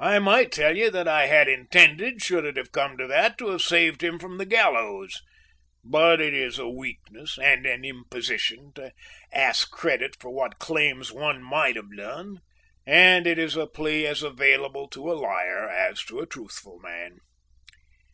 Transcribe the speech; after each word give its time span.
I 0.00 0.18
might 0.18 0.50
tell 0.50 0.78
you 0.78 0.90
that 0.92 1.06
I 1.06 1.26
had 1.26 1.46
intended, 1.46 2.22
should 2.22 2.46
it 2.46 2.56
have 2.56 2.72
come 2.72 2.96
to 2.96 3.06
that, 3.08 3.36
to 3.36 3.50
have 3.50 3.60
saved 3.60 4.02
him 4.02 4.18
from 4.18 4.38
the 4.38 4.46
gallows, 4.46 5.20
but 5.84 6.22
it 6.22 6.32
is 6.32 6.58
a 6.58 6.70
weakness 6.70 7.36
and 7.38 7.66
an 7.66 7.84
imposition 7.84 8.72
to 8.76 8.92
ask 9.30 9.70
credit 9.70 10.16
for 10.18 10.30
what 10.30 10.52
one 10.54 10.58
claims 10.58 11.12
one 11.12 11.42
might 11.42 11.76
have 11.76 11.94
done, 11.94 12.40
and 12.86 13.26
it 13.26 13.38
is 13.38 13.54
a 13.54 13.66
plea 13.66 14.06
as 14.06 14.22
available 14.22 14.88
to 14.88 15.12
a 15.12 15.12
liar 15.12 15.68
as 15.68 16.02
to 16.04 16.20
a 16.20 16.26
truthful 16.26 16.78
man. 16.78 17.18